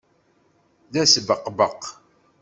D 0.91 0.95
asbeqbeq. 1.03 1.81